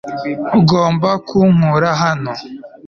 ugomba 0.59 1.09
kunkura 1.27 1.89
hano 2.01 2.31